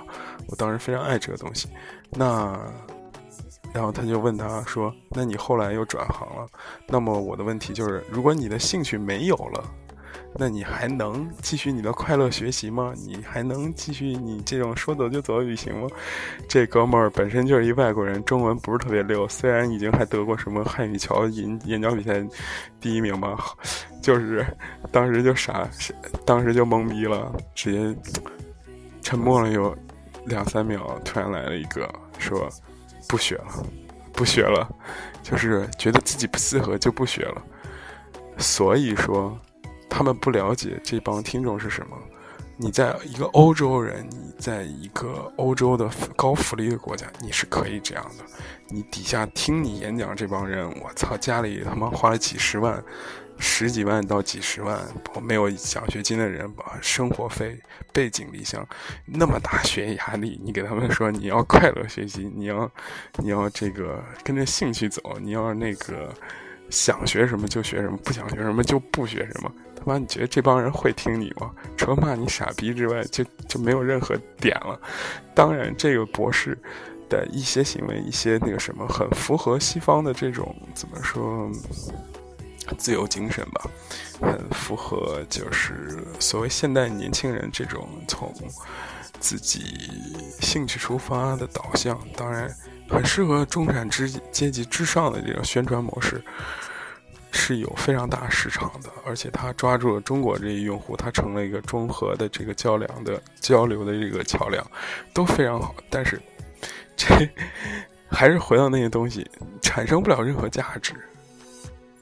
[0.46, 1.68] 我当时非常爱这个东西。
[2.12, 2.56] 那。”
[3.72, 6.46] 然后他就问他说：“那你后来又转行了？
[6.86, 9.64] 那么我的问题就是，如果你的兴趣没有了，
[10.34, 12.92] 那你还能继续你的快乐学习吗？
[12.96, 15.88] 你还能继续你这种说走就走的旅行吗？”
[16.46, 22.22] 这哥们儿本身就是一外国人，中文不是特别溜，虽然已经还得过什么汉语桥演演讲比赛
[22.78, 23.38] 第一名吧，
[24.02, 24.46] 就是
[24.90, 25.66] 当时就傻，
[26.26, 28.00] 当时就懵逼了，直接
[29.00, 29.74] 沉默了有
[30.26, 32.46] 两三秒，突然来了一个说。
[33.08, 33.66] 不学了，
[34.12, 34.68] 不学了，
[35.22, 37.42] 就是觉得自己不适合就不学了。
[38.38, 39.38] 所以说，
[39.88, 41.96] 他们不了解这帮听众是什么。
[42.56, 48.24] 你在一个欧洲人，你在一个欧洲的高福利的国家，你是可以这样的。
[48.72, 52.82] 你底下听你演讲这帮人，我操，家里他妈花了几十万。
[53.38, 54.80] 十几万到几十万，
[55.20, 57.58] 没有奖学金的人，把生活费、
[57.92, 58.64] 背井离乡，
[59.04, 62.70] 那么大学压力，你给他们说你要快乐学习，你要，
[63.16, 66.14] 你要这个跟着兴趣走，你要那个
[66.70, 69.52] 想学什么就学什么，不想学什么就不学什么。
[69.74, 71.50] 他妈，你觉得这帮人会听你吗？
[71.76, 74.80] 除了骂你傻逼之外，就就没有任何点了。
[75.34, 76.56] 当然，这个博士
[77.12, 81.50] 的一些行为，一些那个什么，很符合西方的这种怎么说？
[82.78, 83.68] 自由精神吧，
[84.20, 88.32] 很符合就是所谓现代年轻人这种从
[89.20, 89.90] 自己
[90.40, 92.48] 兴趣出发的导向，当然
[92.88, 96.22] 很适合中产之阶级之上的这种宣传模式，
[97.32, 98.88] 是有非常大市场的。
[99.04, 104.64] 而且他抓住了中国这一用户，他成了一个中和的这个较量的交流的这个桥梁，
[105.12, 105.74] 都非常好。
[105.90, 106.18] 但是
[106.96, 107.06] 这
[108.08, 109.28] 还是回到那些东西，
[109.60, 110.94] 产生不了任何价值。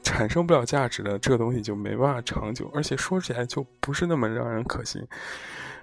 [0.02, 5.06] 产生不了价值的这个东西就没办法长久，而且说起来就不是那么让人可信。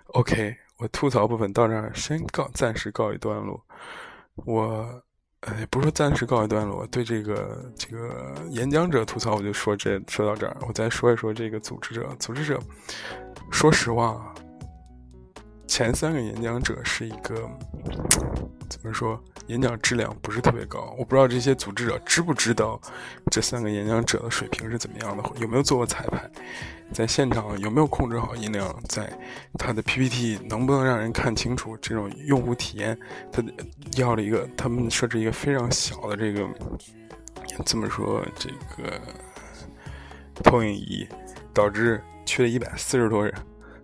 [0.08, 3.64] OK，我吐槽部分到这儿先告暂时告一段落。
[4.46, 5.02] 我
[5.42, 12.10] 呃，不是说暂时告一段落，我对这个这个演讲者吐槽，我就说这说到这儿，我再说一说这个组织者。
[12.20, 12.60] 组织者，
[13.52, 14.34] 说实话啊，
[15.68, 17.50] 前三个演讲者是一个
[18.70, 19.22] 怎么说？
[19.48, 20.94] 演讲质量不是特别高。
[20.98, 22.80] 我不知道这些组织者知不知道
[23.32, 26.30] 这三个演讲者的水平是怎么样的，有没有做过彩排，
[26.92, 29.10] 在现场有没有控制好音量，在
[29.58, 31.78] 他的 PPT 能不能让人看清楚？
[31.78, 33.00] 这种用户体验，
[33.32, 33.42] 他
[33.96, 36.46] 要了一个，他们设置一个非常小的这个，
[37.66, 39.02] 怎么说这个
[40.44, 41.08] 投影仪，
[41.54, 43.34] 导致去了一百四十多人，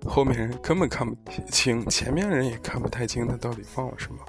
[0.05, 1.15] 后面人根本看不
[1.49, 4.19] 清，前面人也看不太清他到底放了什么。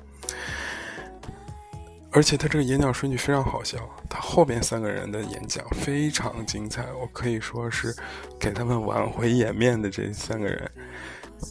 [2.10, 3.76] 而且他这个演讲顺序非常好笑，
[4.08, 7.92] 他后边三个人的演讲非常精彩，我可以说是
[8.38, 10.70] 给他们挽回颜面的这三个人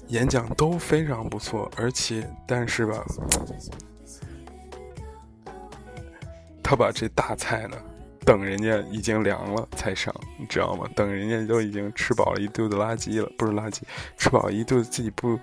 [0.08, 3.04] 演讲都非常不错，而且但是吧，
[6.64, 7.76] 他把这大菜呢，
[8.26, 10.90] 等人家已经凉了才上，你知道吗？
[10.96, 13.82] 等人家都已经吃饱了一肚子垃圾了，不是垃圾，
[14.18, 15.38] 吃饱一肚子自己不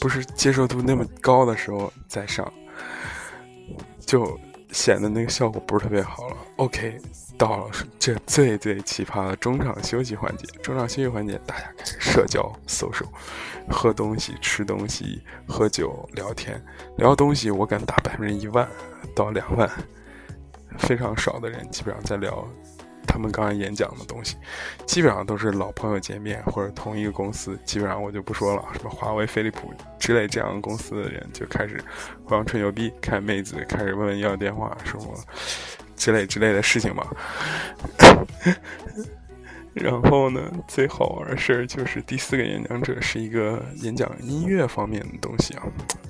[0.00, 2.50] 不是接受度那么高的时候再上，
[4.06, 4.38] 就。
[4.72, 6.36] 显得那个效果不是特别好了。
[6.54, 6.96] OK，
[7.36, 10.46] 到了这最最奇葩的中场休息环节。
[10.62, 13.08] 中场休息环节，大家开始社交、social，
[13.68, 16.64] 喝东西、吃东西、喝酒、聊天。
[16.98, 18.64] 聊东西，我敢打百分之一万
[19.12, 19.68] 到两万，
[20.78, 22.46] 非常少的人基本上在聊。
[23.12, 24.36] 他们刚才演讲的东西，
[24.86, 31.82] 基本上都是老朋友见面或者同一个公司，基本上我就不说了，什么华为、飞利浦之类这样的公司的人就开始
[32.22, 35.06] 互相吹牛逼，看妹子，开始问问要电话什么
[35.96, 37.04] 之类之类的事情嘛。
[39.74, 45.64] 然后呢，最好玩的事儿就是第四个演讲者是一个演讲音乐方面的东西啊，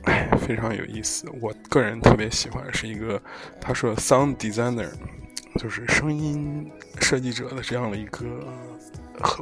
[0.04, 1.26] 哎，非常有意思。
[1.40, 3.20] 我个人特别喜欢是一个，
[3.58, 4.90] 他说 sound designer。
[5.56, 8.24] 就是声音设计者的这样的一个，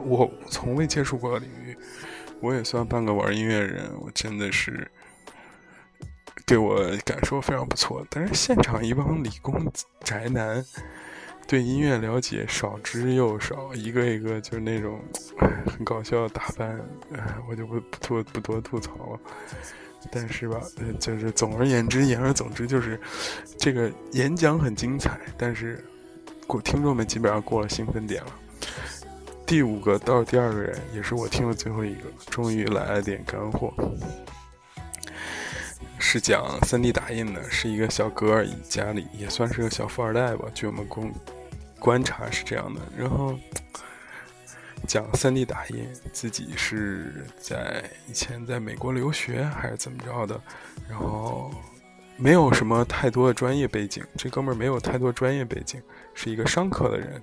[0.05, 1.77] 我从未接触过的领域，
[2.41, 4.91] 我也算半个玩音乐人，我真的是
[6.47, 8.05] 给我感受非常不错。
[8.09, 10.65] 但是现场一帮理工宅男，
[11.47, 14.99] 对音乐了解少之又少，一个一个就是那种
[15.67, 16.81] 很搞笑的打扮，
[17.49, 19.21] 我就不不多不多吐槽了。
[20.11, 20.61] 但是吧，
[20.99, 22.99] 就是总而言之，言而总之，就是
[23.59, 25.85] 这个演讲很精彩，但是。
[26.49, 28.33] 过听众们基本上过了兴奋点了。
[29.45, 33.71] 第五个到第二个人，也是我听的最后一个，终于来了点干货，
[35.99, 41.13] 是讲 3D 打印的，是一个小哥儿，家里也算是个小富二代吧，据我们观
[41.79, 42.81] 观察是这样的。
[42.97, 43.39] 然后
[44.87, 50.41] 讲 3D 打印，自己是在以前在美国留学还是怎么着的，
[50.89, 51.51] 然后。
[52.21, 55.81] 没有什么太多的专业背景，这哥们儿没有太多专业背景，
[56.15, 57.23] 是一个商科的人，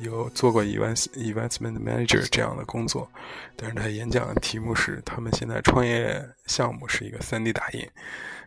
[0.00, 3.08] 有做过 event investment manager 这样的工作，
[3.54, 7.88] 但是他演讲的题目是他们现在创业项目是一个 3D 打印。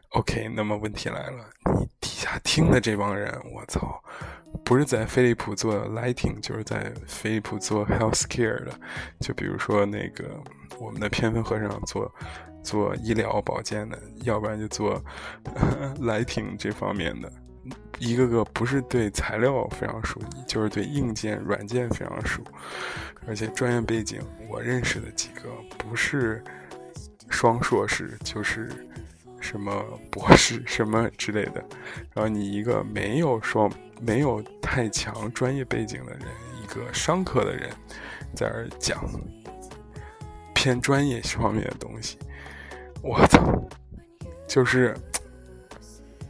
[0.09, 4.01] OK，那么问题来了，你底下听的这帮人，我操，
[4.65, 8.71] 不是在飞利浦做 lighting，就是在飞利浦做 healthcare 的，
[9.21, 10.25] 就比如说那个
[10.77, 12.13] 我们的偏分和尚做。
[12.65, 15.01] 做医疗保健的，要不然就做
[16.01, 17.31] 来挺这方面的，
[17.99, 22.41] 一个个不是对材料非常熟悉，就是对硬件、软件非常熟，
[23.27, 25.43] 而且专业背景，我认识的几个
[25.77, 26.43] 不是
[27.29, 28.69] 双硕士，就是
[29.39, 29.71] 什么
[30.11, 31.63] 博士什么之类的。
[32.13, 36.21] 然后你一个没有双、没有太强专业背景的人，
[36.63, 37.69] 一个商科的人，
[38.35, 39.03] 在这讲
[40.53, 42.17] 偏专业方面的东西。
[43.07, 43.39] 我操，
[44.47, 44.97] 就是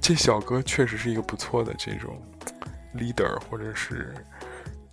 [0.01, 2.21] 这小哥确实是一个不错的这种
[2.93, 4.13] leader，或者是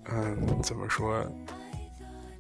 [0.05, 1.27] 嗯，怎么说，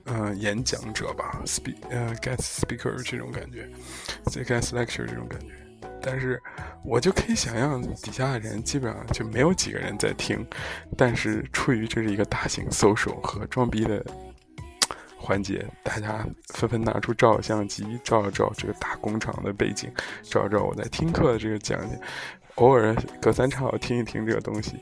[0.05, 3.69] 嗯，演讲者吧，speak 呃 guest speaker 这种感觉
[4.27, 5.49] ，guest lecture 这种感觉。
[6.01, 6.41] 但是
[6.85, 10.47] 我就可以想象底下的人基本上就没有几个人在听，
[10.97, 14.05] 但是出于这是一个大型 show 和装逼的。
[15.23, 19.89] 环节，大家纷纷拿出照相机照一照这个大工厂的背景，
[20.23, 21.99] 照一照我在听课的这个讲解，
[22.57, 24.81] 偶尔隔三差五听一听这个东西，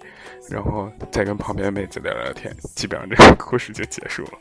[0.48, 4.32] 然后再跟旁边妹子聊聊天，基本上这个故事就结束了。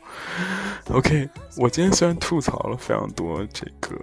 [0.92, 1.28] OK，
[1.58, 3.94] 我今天虽然吐槽了非常多这个，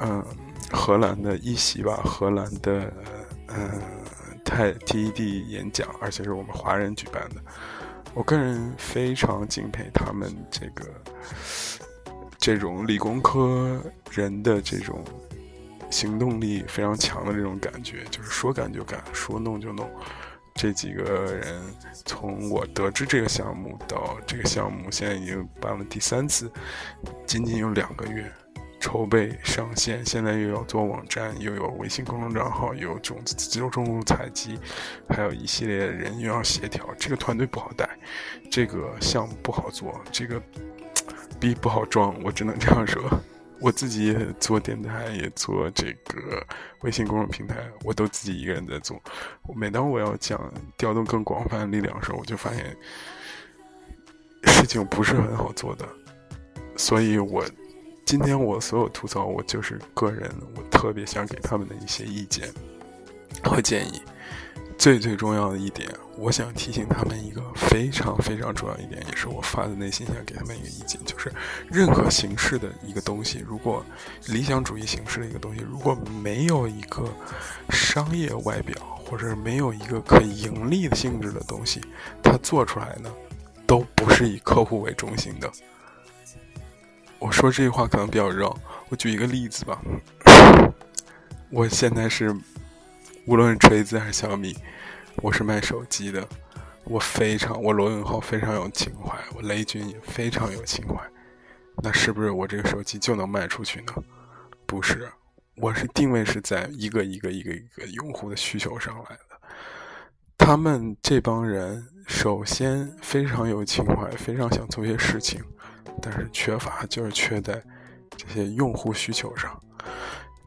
[0.00, 0.24] 嗯，
[0.72, 2.92] 荷兰的一席吧，荷兰的
[3.48, 3.80] 嗯
[4.42, 7.36] 泰 TED 演讲，而且是我们华人举办的。
[8.14, 10.84] 我个人非常敬佩他们这个
[12.38, 13.80] 这种理工科
[14.10, 15.04] 人的这种
[15.90, 19.88] 行动力非常强的这种感觉，就是说干就干，说弄就弄。
[20.54, 21.02] 这几个
[21.32, 21.62] 人
[22.04, 26.50] 从我得知这个项目到这个项目现在已经办了第三次，
[27.26, 28.30] 仅仅有两个月，
[28.80, 34.58] 筹备上线，现在又要做网站，又有微信公众账号，有种子集中采集，
[35.08, 37.88] 还有一系列人又要协调，这个团队不好带，
[38.50, 40.42] 这个项目不好做，这个
[41.38, 43.02] 逼不好装，我只能这样说。
[43.60, 46.42] 我自己也做电台，也做这个
[46.80, 48.98] 微信公众平台，我都自己一个人在做。
[49.54, 50.40] 每当我要讲
[50.78, 52.74] 调动更广泛的力量的时候，我就发现
[54.44, 55.86] 事情不是很好做的。
[56.74, 57.44] 所以我
[58.10, 62.52] 今天我所有吐槽，我就是个人，我特别想给他们的一些意见
[63.40, 64.02] 和建议。
[64.76, 65.88] 最最重要的一点，
[66.18, 71.32] 我想提醒他们一个非常非常重要一点，也是我发自内心想给他们一个意见，就是
[71.68, 73.80] 任何形式的一个东西，如果
[74.26, 77.08] 理想主义形式的一个东西，如果没有一个
[77.68, 78.74] 商业外表，
[79.06, 81.80] 或者没有一个可盈利的性质的东西，
[82.24, 83.08] 它做出来呢，
[83.68, 85.48] 都不是以客户为中心的。
[87.20, 88.56] 我说这句话可能比较绕，
[88.88, 89.80] 我举一个例子吧，
[91.50, 92.34] 我现在是。
[93.26, 94.56] 无论是锤子还是小米，
[95.16, 96.26] 我是卖手机的，
[96.84, 100.96] 我非常，我罗永浩非常有情怀，我雷军也非常有情怀，
[101.82, 103.92] 那是不是我这个手机就能卖出去呢？
[104.66, 105.08] 不是，
[105.56, 109.40] 我是定位是在一个一个一个一个用户的需求上来的。
[110.38, 115.40] 他们这帮人首先非常有情怀，非常想做些事情，
[116.00, 117.62] 但是缺乏就是缺在
[118.16, 119.60] 这些用户需求上。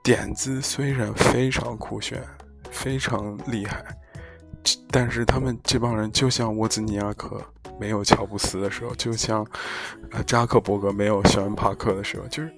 [0.04, 2.22] 点子虽然非常酷炫。
[2.76, 3.86] 非常厉害，
[4.90, 7.40] 但是他们这帮人就像沃兹尼亚克
[7.80, 9.46] 没有乔布斯的时候，就像
[10.10, 12.52] 呃扎克伯格没有肖恩帕克的时候，就是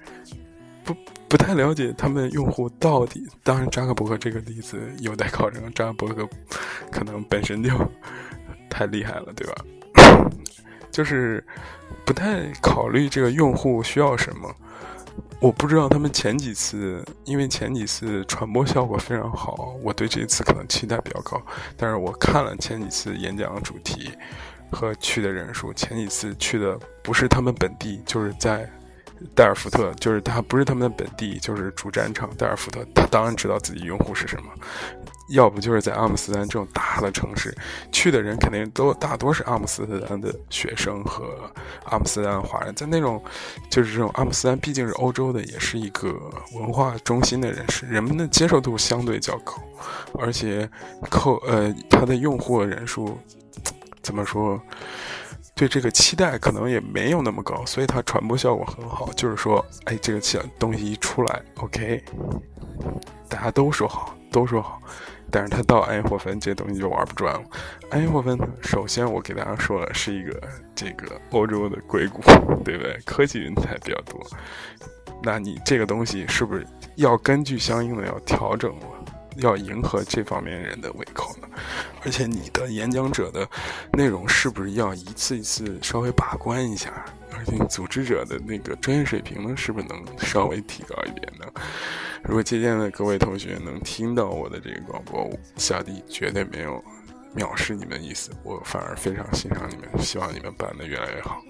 [0.85, 0.95] 不
[1.27, 3.27] 不太了解他们用户到底。
[3.43, 6.25] 当然，扎克伯格这个例子有待考证，扎克伯格
[6.89, 7.69] 可能本身就
[8.69, 9.55] 太厉害了，对吧？
[10.95, 11.43] 就是
[12.05, 14.49] 不太考虑这个用户需要什么。
[15.41, 21.41] 我不知道他们前几次，因为前几次传播效果非常好，我对这一次可能期待比较高。
[21.75, 24.09] 但是我看了前几次演讲主题
[24.71, 28.65] 和去的人数，前几次去的不是他们本地，就是在。
[29.33, 32.29] 戴尔福特就是他，不是他们的本地，就是主战场。
[32.37, 34.51] 戴尔福特，他当然知道自己用户是什么，
[35.29, 37.55] 要不就是在阿姆斯特丹这种大的城市，
[37.91, 41.25] 去的人肯定都大多是阿姆斯特丹的学生和
[41.85, 43.23] 阿姆斯特丹华人，在那种
[43.69, 46.13] 就是这种阿姆斯特丹毕竟是欧洲的，也是一个
[46.53, 49.55] 文化中心的人士，人们的接受度相对较高，
[50.19, 50.69] 而且
[51.09, 53.17] 扣呃他的用户人数
[54.01, 54.61] 怎么说？
[55.57, 59.09] 对这个期待可能也没有那么高，所以它传播效果很好。
[59.13, 60.19] 就是说，哎，这个
[60.59, 62.03] 东西一出来，OK，
[63.29, 64.81] 大家都说好，都说好。
[65.31, 67.43] 但是他到安霍芬，这东西就玩不转了。
[67.89, 70.41] 安霍芬，首先我给大家说了，是一个
[70.73, 72.21] 这个欧洲的硅谷，
[72.63, 72.99] 对不对？
[73.05, 74.19] 科技人才比较多。
[75.23, 76.65] 那你这个东西是不是
[76.95, 78.85] 要根据相应的要调整了？
[79.37, 81.47] 要迎合这方面人的胃口呢，
[82.05, 83.45] 而且你的演讲者的
[83.91, 87.05] 内容是不是要一次一次稍微把关一下？
[87.37, 91.45] 而且组织者的那个专业水平呢，是不是能稍微提高一点呢？
[92.27, 96.83] 如果借鉴的各位同学能听到我的这个广播，小弟绝对没有
[97.35, 101.41] 藐视你们的意思，我反而非常欣赏你们，希望你们办的越来越好。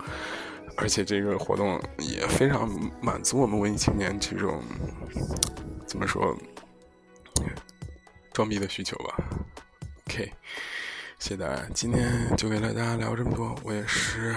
[0.78, 2.70] 而且这个活动也非常
[3.02, 4.62] 满足我们文艺青年这种
[5.88, 6.36] 怎么说？
[8.34, 9.16] 装逼的需求吧
[10.10, 10.30] ，OK，
[11.20, 13.56] 谢谢大家，今天就给大家聊这么多。
[13.64, 14.36] 我也是，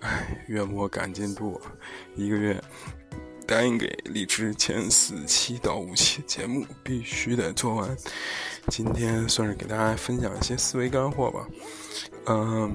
[0.00, 1.58] 哎，月末赶进度，
[2.14, 2.62] 一个月
[3.50, 7.96] 答应给荔枝前四期到五期节目必须得做完。
[8.68, 11.48] 今天算是给大家分享一些思维干货吧。
[12.26, 12.72] 嗯，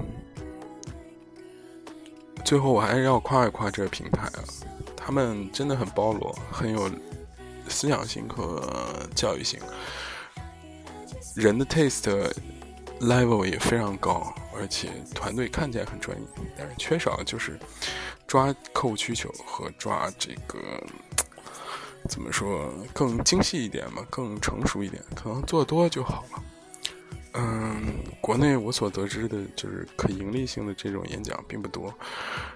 [2.43, 4.43] 最后我还是要夸一夸这个平台啊，
[4.97, 6.91] 他们真的很包罗，很有
[7.69, 8.61] 思想性和
[9.15, 9.57] 教育性。
[11.36, 12.34] 人的 taste
[12.99, 16.28] level 也非常高，而且团队看起来很专业，
[16.58, 17.60] 但是缺少就是
[18.28, 20.60] 抓客户需求和抓这个
[22.08, 26.43] 怎么说更精细一点嘛，更成熟一点，可能做多就好了。
[27.34, 31.93] 嗯，国内我所得知的就是可盈利性的这种演讲并不多。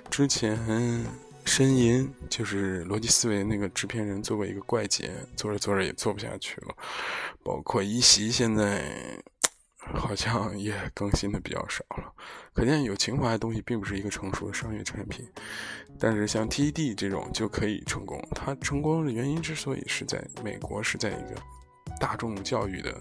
[0.10, 1.06] 之前
[1.44, 6.76] 申银就是逻辑思维那个制片人做过一个怪杰，做着做着也做不下去了。
[7.44, 8.84] 包括一席现在
[9.80, 12.14] 好像也更新的比较少了，
[12.54, 15.28] 可见有情怀的东西并不是一个成熟的商业产品。
[15.98, 21.42] 但是像 TED 这种就可以成功，它成功的原因之所以是在美国是在一个
[22.00, 22.96] 大众教育的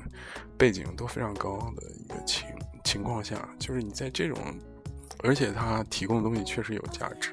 [0.57, 2.47] 背景都非常高的一个情
[2.85, 4.39] 情况下，就是你在这种，
[5.23, 7.31] 而且它提供的东西确实有价值。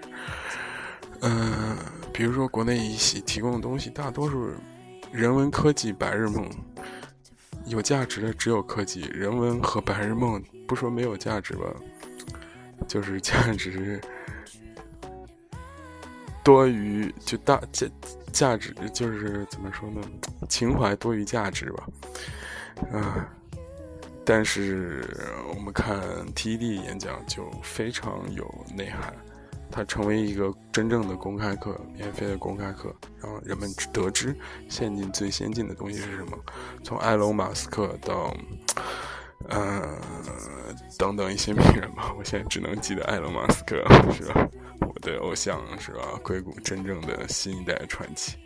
[1.21, 1.77] 嗯，
[2.11, 4.51] 比如说国内一些提供的东西，大多数
[5.11, 6.49] 人文科技白日梦。
[7.65, 11.65] 有价值的只有科技、人文和白日梦，不说没有价值吧，
[12.87, 13.99] 就是价值
[16.43, 17.87] 多于就大价
[18.31, 20.01] 价值就是怎么说呢？
[20.47, 21.87] 情怀多于价值吧，
[22.93, 23.27] 啊！
[24.23, 25.03] 但是
[25.49, 25.99] 我们看
[26.33, 29.13] TED 演讲就非常有内涵。
[29.71, 34.35] 它成为一个真正的公开课，免费的公开课，让人们得知
[34.69, 36.37] 现今最先进的东西是什么。
[36.83, 38.33] 从埃隆·马斯克到，
[39.49, 39.97] 呃，
[40.97, 43.75] 等等一些名人吧，我现在只能记得埃隆·马斯克
[44.13, 44.47] 是吧？
[44.79, 46.19] 我的偶像是吧？
[46.23, 48.37] 硅谷真正的新一代传奇。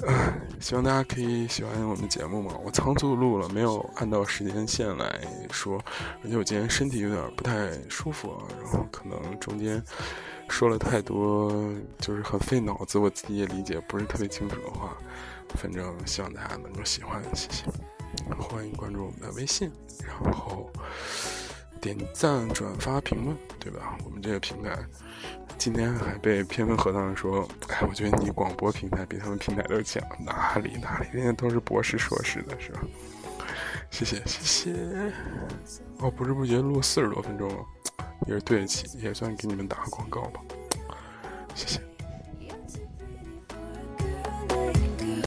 [0.60, 2.54] 希望大家可以喜欢我们节目嘛。
[2.64, 5.20] 我仓促录了，没有按照时间线来
[5.50, 5.82] 说，
[6.22, 9.82] 而且我今天身体有点不太舒服啊，然后可能中间
[10.48, 11.52] 说了太多，
[11.98, 14.96] 就是很费脑子，我自己也理解不是特别清楚的话。
[15.54, 17.64] 反正希望大家能够喜欢，谢谢。
[18.38, 19.70] 欢迎关注我们的微信，
[20.06, 20.70] 然后
[21.82, 23.98] 点赞、转发、评论，对吧？
[24.04, 24.78] 我们这个平台。
[25.58, 32.80] 今天还被偏门和尚说：“哎，我觉得你广播平台比他们平台都强，哪里哪里，人家都是博士硕士的，是吧？”
[33.90, 35.12] 谢谢谢谢。
[35.98, 37.64] 哦，不知不觉录四十多分钟了，
[38.28, 40.40] 也是对得起，也算给你们打个广告吧。
[41.54, 41.91] 谢谢。